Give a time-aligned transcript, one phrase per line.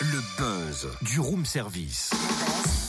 [0.00, 2.10] Le buzz du room service.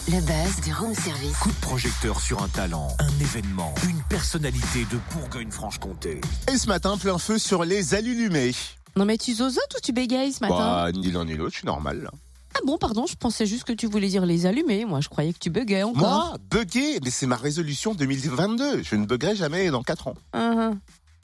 [0.08, 1.38] Le buzz du room service.
[1.38, 6.22] Coup de projecteur sur un talent, un événement, une personnalité de Bourgogne-Franche-Comté.
[6.52, 8.54] Et ce matin, plein feu sur les allumés.
[8.96, 11.58] Non mais tu zozotes ou tu bégayes ce matin Bah, ni l'un ni l'autre, je
[11.60, 12.02] suis normal.
[12.04, 12.12] là.
[12.56, 14.86] Ah bon, pardon, je pensais juste que tu voulais dire les allumer.
[14.86, 16.02] Moi, je croyais que tu bégayais encore.
[16.02, 18.82] Moi, bugger, mais c'est ma résolution 2022.
[18.84, 20.16] Je ne buggerai jamais dans 4 ans.
[20.34, 20.72] Ah,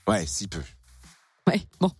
[0.07, 0.61] Ouais, si peu.
[1.47, 1.91] Ouais, bon.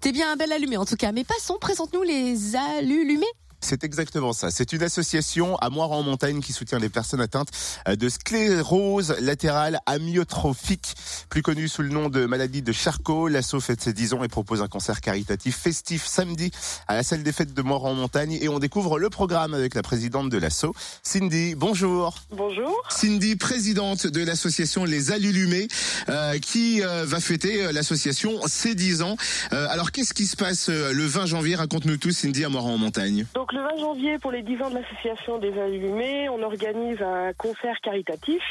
[0.00, 1.12] T'es bien un bel allumé en tout cas.
[1.12, 3.26] Mais passons, présente-nous les allumés.
[3.60, 4.50] C'est exactement ça.
[4.50, 7.50] C'est une association à Moire en montagne qui soutient les personnes atteintes
[7.88, 10.94] euh, de sclérose latérale amyotrophique,
[11.28, 13.28] plus connue sous le nom de maladie de Charcot.
[13.28, 16.50] L'asso fête ses 10 ans et propose un concert caritatif festif samedi
[16.88, 18.38] à la salle des fêtes de Moire en montagne.
[18.40, 21.54] Et on découvre le programme avec la présidente de l'asso, Cindy.
[21.54, 22.14] Bonjour.
[22.30, 22.82] Bonjour.
[22.88, 25.68] Cindy, présidente de l'association Les Allumés,
[26.08, 29.16] euh, qui euh, va fêter euh, l'association ses 10 ans.
[29.52, 31.56] Euh, alors, qu'est-ce qui se passe le 20 janvier?
[31.56, 33.26] Raconte-nous tout, Cindy, à Moire en montagne.
[33.34, 37.32] Donc le 20 janvier, pour les 10 ans de l'association des Allumés, on organise un
[37.32, 38.42] concert caritatif.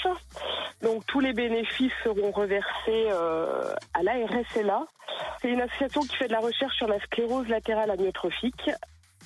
[0.82, 4.86] Donc tous les bénéfices seront reversés euh, à la RSLA.
[5.42, 8.70] C'est une association qui fait de la recherche sur la sclérose latérale amyotrophique.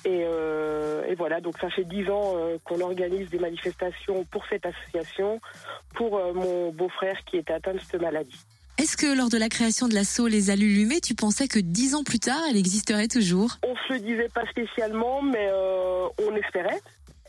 [0.04, 4.66] Et, euh, voilà, donc ça fait 10 ans euh, qu'on organise des manifestations pour cette
[4.66, 5.40] association,
[5.94, 8.44] pour mon beau-frère qui est atteint de cette maladie.
[8.84, 12.04] Est-ce que lors de la création de l'assaut Les Allumés, tu pensais que dix ans
[12.04, 13.56] plus tard, elle existerait toujours?
[13.62, 16.82] On se le disait pas spécialement, mais euh, on espérait.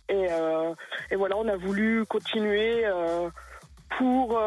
[0.10, 0.74] Et, euh,
[1.12, 3.30] et voilà, on a voulu continuer euh,
[3.98, 4.38] pour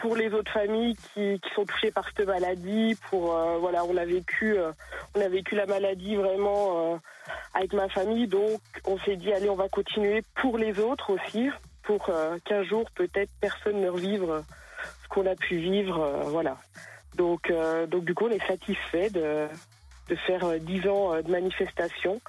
[0.00, 2.96] pour les autres familles qui, qui sont touchées par cette maladie.
[3.10, 3.26] Pour
[3.60, 4.56] voilà, on a vécu
[5.14, 7.00] on a vécu la maladie vraiment
[7.54, 11.48] avec ma famille, donc on s'est dit allez, on va continuer pour les autres aussi,
[11.84, 12.10] pour
[12.44, 14.42] qu'un jour peut-être personne ne revive
[15.16, 16.58] qu'on a pu vivre, euh, voilà.
[17.16, 19.46] Donc euh, donc du coup, on est satisfait de
[20.10, 22.20] de faire euh, 10 ans euh, de manifestation.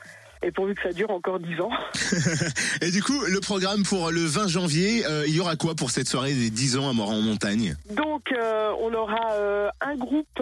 [0.44, 1.72] Et pourvu que ça dure encore 10 ans.
[2.82, 5.90] Et du coup, le programme pour le 20 janvier, euh, il y aura quoi pour
[5.90, 9.96] cette soirée des 10 ans à Moire en montagne Donc, euh, on aura euh, un
[9.96, 10.40] groupe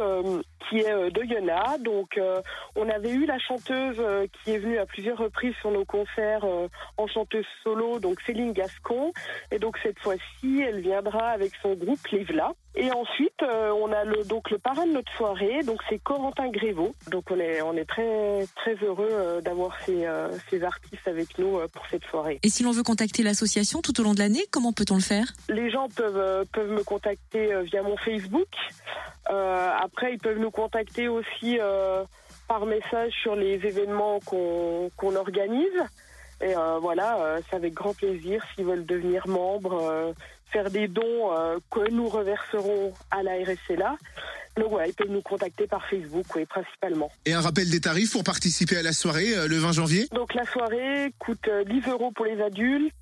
[0.70, 1.78] qui est euh, de Yona.
[1.80, 2.42] Donc, euh,
[2.76, 6.44] on avait eu la chanteuse euh, qui est venue à plusieurs reprises sur nos concerts
[6.44, 6.68] euh,
[6.98, 9.12] en chanteuse solo, donc Céline Gascon.
[9.52, 12.54] Et donc, cette fois-ci, elle viendra avec son groupe Livla.
[12.78, 16.50] Et ensuite, euh, on a le, donc le parrain de notre soirée, donc c'est Corentin
[16.50, 16.94] Grévaux.
[17.10, 21.38] Donc, on est, on est très, très heureux euh, d'avoir ces, euh, ces artistes avec
[21.38, 22.40] nous euh, pour cette soirée.
[22.44, 25.34] Et si l'on veut contacter l'association tout au long de l'année, comment peut-on le faire?
[25.48, 28.50] Les gens peuvent euh, peuvent me contacter euh, via mon Facebook.
[29.30, 32.04] Euh, après, ils peuvent nous contacter aussi euh,
[32.48, 35.82] par message sur les événements qu'on qu'on organise.
[36.42, 40.14] Et euh, voilà, c'est avec grand plaisir s'ils veulent devenir membres,
[40.52, 41.32] faire des dons
[41.72, 43.96] que nous reverserons à la RSLA.
[44.58, 47.10] Donc voilà, ils peuvent nous contacter par Facebook, oui, principalement.
[47.26, 50.08] Et un rappel des tarifs pour participer à la soirée euh, le 20 janvier?
[50.14, 52.94] Donc la soirée coûte euh, 10 euros pour les adultes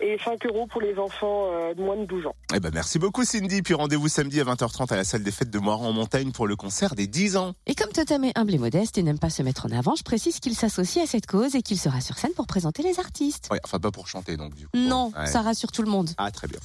[0.00, 2.34] et 5 euros pour les enfants euh, de moins de 12 ans.
[2.54, 5.50] Eh ben merci beaucoup Cindy, puis rendez-vous samedi à 20h30 à la salle des fêtes
[5.50, 7.54] de Moire en montagne pour le concert des 10 ans.
[7.66, 10.02] Et comme Totem est humble et modeste et n'aime pas se mettre en avant, je
[10.02, 13.48] précise qu'il s'associe à cette cause et qu'il sera sur scène pour présenter les artistes.
[13.50, 14.76] Ouais, enfin pas pour chanter donc du coup.
[14.76, 15.26] Non, Ouais.
[15.26, 16.10] ça rassure tout le monde.
[16.18, 16.58] Ah très bien.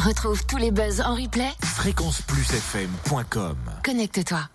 [0.00, 1.50] Retrouve tous les buzz en replay.
[1.62, 4.40] Fréquenceplusfm.com Connecte-toi.